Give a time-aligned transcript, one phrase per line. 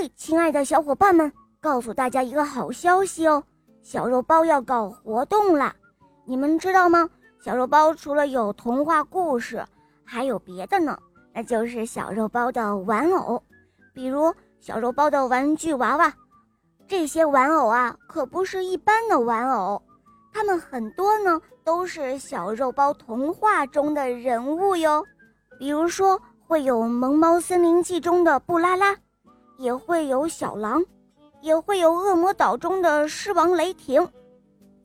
[0.00, 3.42] 嘿，亲爱的小伙伴们，告诉大家一个好消息哦，
[3.82, 5.74] 小肉包要搞活动啦！
[6.24, 7.10] 你们知道吗？
[7.42, 9.60] 小肉包除了有童话故事，
[10.04, 10.96] 还有别的呢，
[11.34, 13.42] 那就是小肉包的玩偶，
[13.92, 16.14] 比如小肉包的玩具娃娃。
[16.86, 19.82] 这些玩偶啊，可不是一般的玩偶，
[20.32, 25.04] 它们很多呢，都是小肉包童话中的人物哟。
[25.58, 28.94] 比如说，会有《萌猫森林记》中的布拉拉，
[29.58, 30.84] 也会有小狼，
[31.40, 34.08] 也会有《恶魔岛》中的狮王雷霆，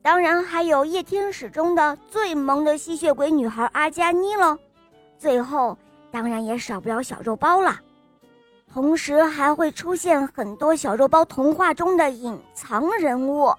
[0.02, 4.58] 当然还有《夜天使》中的最萌的吸血鬼女孩阿加妮了。
[5.16, 5.78] 最后，
[6.10, 7.80] 当然也少不了小肉包了。
[8.72, 13.54] 同时还会出现很多小肉包童话中的隐藏人物，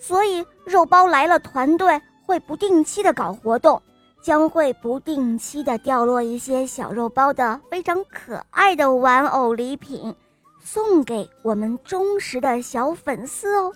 [0.00, 3.82] 所以肉包来了团队会不定期的搞活动，
[4.20, 10.14] 将会不定期的掉落一些小肉包的非常可爱的玩偶礼品，
[10.60, 13.72] 送给我们忠实的小粉丝哦。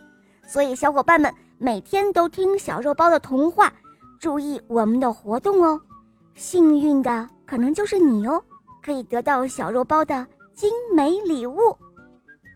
[0.46, 3.73] 所以小伙伴们每天都听小肉包的童话，
[4.18, 5.80] 注意我们的活动哦，
[6.35, 8.43] 幸运的可能就是你哦。
[8.82, 11.57] 可以得到小肉包的精美礼物。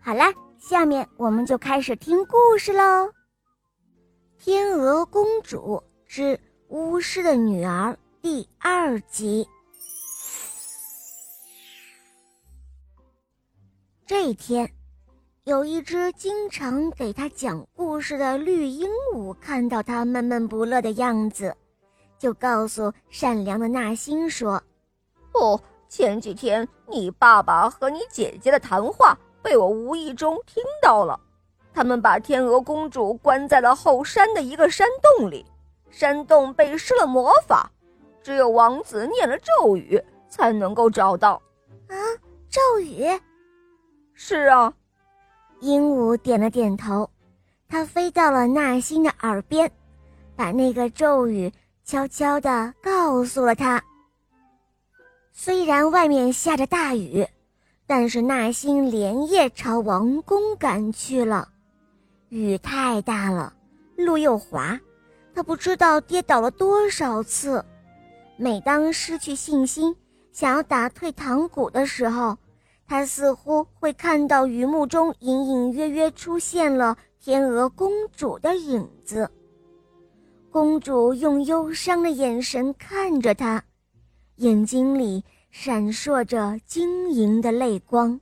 [0.03, 2.81] 好啦，下面我们就开始听故事喽，
[4.37, 6.37] 《天鹅公主之
[6.69, 9.47] 巫师的女儿》第二集。
[14.05, 14.69] 这一天，
[15.45, 21.55] 有一只经常给他讲故事的绿鹦鹉看到他闷闷不乐的样子，
[22.17, 24.61] 就告诉善良的纳辛说
[25.33, 25.59] ：“哦。”
[25.89, 31.17] 前几天，你爸爸和你姐姐的谈话被我无意中听到了。
[31.73, 34.85] 他们把天鹅公主关在了后山的一个山
[35.17, 35.45] 洞里，
[35.89, 37.71] 山洞被施了魔法，
[38.21, 41.41] 只有王子念了咒语才能够找到。
[41.87, 41.95] 啊，
[42.49, 43.07] 咒语？
[44.13, 44.73] 是啊。
[45.59, 47.09] 鹦鹉点了点头，
[47.67, 49.71] 它飞到了纳辛的耳边，
[50.35, 51.51] 把那个咒语
[51.83, 53.83] 悄悄地告诉了他。
[55.33, 57.25] 虽然外面下着大雨，
[57.87, 61.47] 但是纳辛连夜朝王宫赶去了。
[62.29, 63.53] 雨太大了，
[63.95, 64.79] 路又滑，
[65.37, 67.63] 他不知道跌倒了多少次。
[68.37, 69.95] 每当失去信心，
[70.31, 72.35] 想要打退堂鼓的时候，
[72.87, 79.29] 他似乎会看到雨幕中隐隐约约出现了天鹅公主的影子。
[80.49, 83.63] 公主用忧伤的眼神看着他。
[84.37, 88.19] 眼睛里闪烁着晶莹的泪光。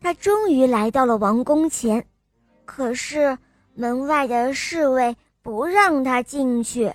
[0.00, 2.06] 他终于来到了王宫前，
[2.64, 3.36] 可是
[3.76, 6.94] 门外的侍卫不让他进去，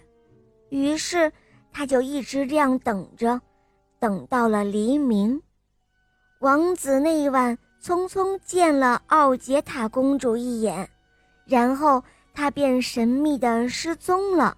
[0.70, 1.32] 于是
[1.72, 3.40] 他就一直这样等着，
[4.00, 5.42] 等到了黎明。
[6.40, 10.90] 王子那一晚匆匆见了奥杰塔公主一眼，
[11.46, 12.04] 然后
[12.34, 14.58] 他便神秘地失踪了。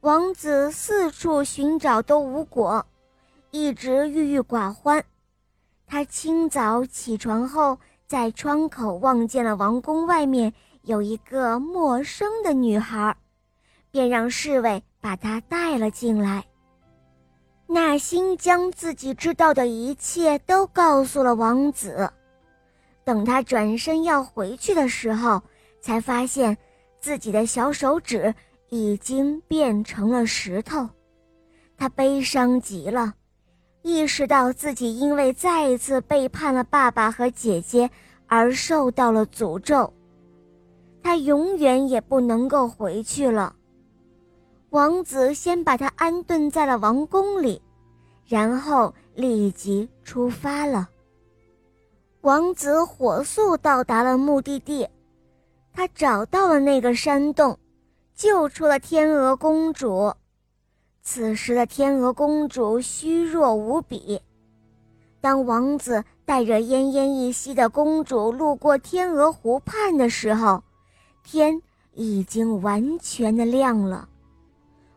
[0.00, 2.86] 王子四处寻找都无果，
[3.50, 5.04] 一直郁郁寡欢。
[5.86, 10.54] 他清早起床后，在窗口望见了王宫外面
[10.88, 13.14] 有一个陌生的女孩，
[13.90, 16.42] 便让侍卫把她带了进来。
[17.66, 22.10] 纳辛将自己知道的一切都告诉了王子。
[23.04, 25.42] 等他转身要回去的时候，
[25.82, 26.56] 才发现
[26.98, 28.34] 自己的小手指。
[28.70, 30.86] 已经变成了石头，
[31.78, 33.14] 他悲伤极了，
[33.80, 37.88] 意识到自己因为再一次背叛了爸爸和姐姐
[38.26, 39.90] 而受到了诅咒，
[41.08, 43.56] 他永远也不能够回去了。
[44.68, 47.62] 王子先把他安顿在了王宫里，
[48.26, 50.90] 然后立即出发了。
[52.20, 54.86] 王子火速到达了目的地，
[55.72, 57.58] 他找到了那个山洞。
[58.14, 60.12] 救出了天鹅公主。
[61.00, 64.20] 此时的天鹅公主虚弱无比。
[65.22, 70.62] 当王子带着奄奄一息的公主路过天鹅湖畔的时候，
[71.30, 71.60] 天
[71.92, 74.08] 已经完全的亮了。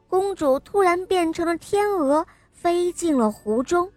[0.08, 3.92] 公主突然变成了天鹅，飞进了湖中。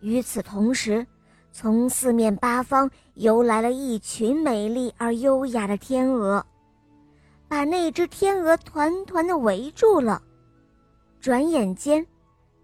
[0.00, 1.06] 与此同时，
[1.52, 6.44] 从四面八方游来了一群美丽而优雅的天鹅。
[7.48, 10.20] 把那只天鹅团团的围住了，
[11.20, 12.06] 转眼间，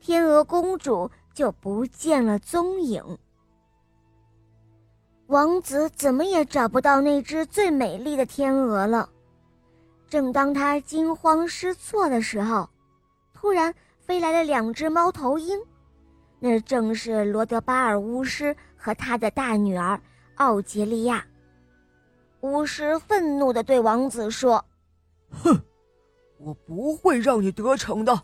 [0.01, 3.03] 天鹅公主就不见了踪影。
[5.33, 9.09] 王子怎么也找不到那只最美丽的天鹅了。
[10.07, 12.69] 正当他惊慌失措的时候，
[13.33, 15.59] 突然飞来了两只猫头鹰，
[16.39, 19.99] 那正是罗德巴尔巫师和他的大女儿
[20.35, 21.25] 奥杰利亚。
[22.43, 24.63] 巫师愤怒地对王子说
[25.33, 25.59] ：“哼，
[26.37, 28.23] 我不会让你得逞的。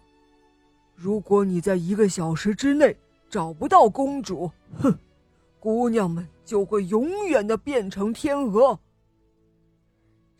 [0.94, 2.94] 如果你在一个小时之内
[3.30, 4.50] 找不到公主，
[4.82, 4.94] 哼，
[5.58, 8.80] 姑娘们就会永远的变成天鹅。”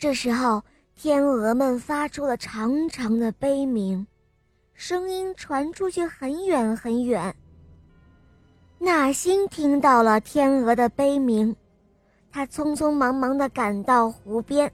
[0.00, 0.62] 这时候，
[0.94, 4.06] 天鹅们发出了长长的悲鸣，
[4.72, 7.34] 声音传出去很远很远。
[8.78, 11.54] 纳星听到了天鹅的悲鸣。
[12.30, 14.70] 他匆匆忙忙的赶到湖边，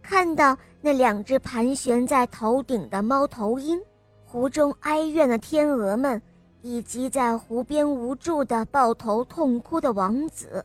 [0.00, 3.80] 看到那两只盘旋在头顶的猫头鹰，
[4.24, 6.20] 湖中哀怨的天鹅们，
[6.62, 10.64] 以及在湖边无助的抱头痛哭的王子。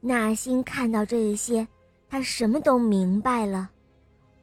[0.00, 1.66] 纳星看到这些，
[2.08, 3.70] 他什么都明白了。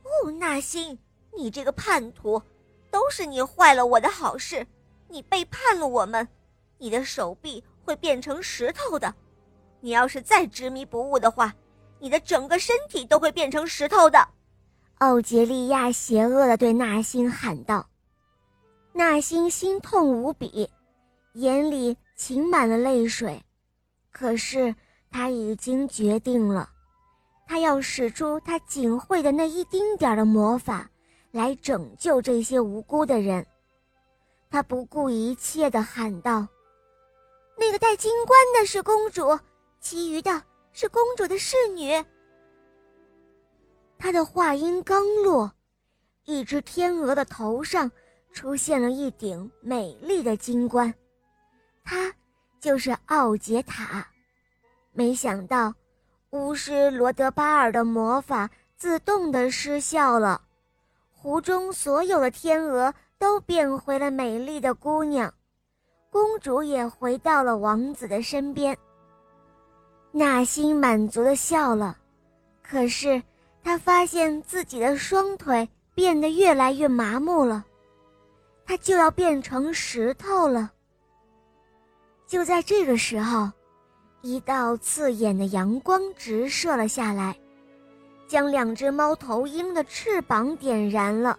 [0.04, 0.98] 哦，纳星，
[1.36, 2.42] 你这个叛徒，
[2.90, 4.66] 都是你坏了我的好事，
[5.08, 6.28] 你背叛了我们，
[6.78, 9.14] 你的手臂会变成石头的。
[9.80, 11.54] 你要是再执迷不悟的话，
[12.00, 14.28] 你的整个身体都会变成石头的。”
[15.00, 17.88] 奥杰利亚邪恶地对纳星喊道。
[18.94, 20.70] 纳心心痛无比，
[21.34, 23.42] 眼里噙满了泪水。
[24.12, 24.76] 可是
[25.10, 26.70] 他已经决定了，
[27.48, 30.90] 他要使出他仅会的那一丁点的魔法，
[31.32, 33.46] 来拯救这些无辜的人。
[34.50, 36.46] 他不顾一切地喊道
[37.58, 39.40] ：“那个戴金冠的是公主。”
[39.80, 42.06] 其余的是公主的侍女。
[43.98, 45.52] 他的话音刚落，
[46.26, 47.92] 一只天鹅的头上
[48.34, 50.94] 出现了一顶美丽的金冠，
[51.84, 52.14] 它
[52.60, 54.08] 就是奥杰塔。
[54.94, 55.74] 没想到，
[56.32, 60.42] 巫师罗德巴尔的魔法自动的失效了，
[61.12, 65.34] 湖中所有的天鹅都变回了美丽的姑娘，
[66.10, 68.78] 公主也回到了王子的身边。
[70.12, 71.98] 纳星满足的笑了，
[72.62, 73.22] 可是
[73.64, 77.64] 他发现自己的双腿变得越来越麻木了，
[78.72, 80.72] 他就要变成石头了。
[82.26, 83.52] 就在这个时候，
[84.22, 87.38] 一道刺眼的阳光直射了下来，
[88.30, 91.38] 将两只猫头鹰的翅膀点燃了，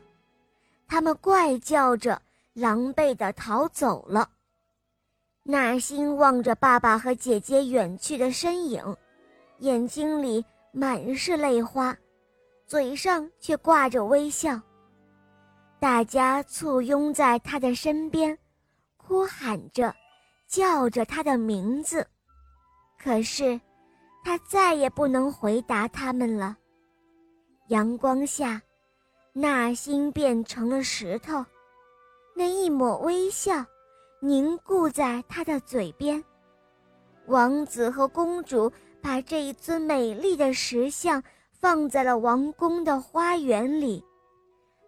[0.87, 2.20] 它们怪叫着，
[2.52, 4.29] 狼狈地逃走了。
[5.43, 8.94] 纳星望着爸爸和姐姐远去的身影，
[9.61, 11.96] 眼睛里满是泪花，
[12.67, 14.61] 嘴上却挂着微笑。
[15.82, 18.38] 大家簇拥在他的身边，
[18.96, 19.93] 哭喊着，
[20.46, 22.06] 叫着他的名字。
[22.96, 23.61] 可是，
[24.25, 26.56] 他再也不能回答他们了。
[27.67, 28.62] 阳光下，
[29.32, 31.44] 纳星变成了石头，
[32.37, 33.52] 那一抹微笑。
[34.20, 36.23] 凝固在他的嘴边，
[37.26, 38.70] 王子和公主
[39.02, 41.20] 把这一尊美丽的石像
[41.50, 44.00] 放在了王宫的花园里，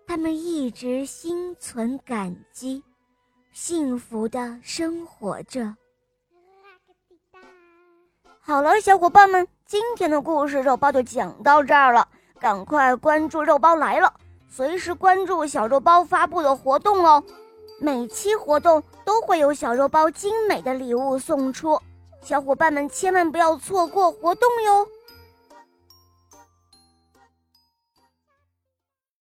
[0.07, 2.83] 他们一直心存感激，
[3.53, 5.75] 幸福的生活着。
[8.41, 12.07] 好了，小伙伴们，今天的故事肉包就讲到这儿了，
[12.39, 14.13] 赶快关注肉包来了，
[14.49, 17.23] 随时关注小肉包发布的活动哦。
[17.81, 21.81] 每期活动都会有小肉包精美的礼物送出，
[22.21, 24.87] 小伙伴们千万不要错过活动哟！